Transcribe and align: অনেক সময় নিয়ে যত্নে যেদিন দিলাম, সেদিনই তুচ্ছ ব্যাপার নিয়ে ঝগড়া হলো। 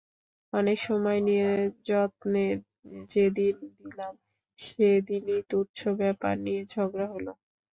অনেক 0.53 0.77
সময় 0.87 1.19
নিয়ে 1.27 1.49
যত্নে 1.85 2.45
যেদিন 3.11 3.55
দিলাম, 3.77 4.13
সেদিনই 4.59 5.41
তুচ্ছ 5.49 5.79
ব্যাপার 5.99 6.33
নিয়ে 6.45 6.61
ঝগড়া 6.73 7.07
হলো। 7.13 7.31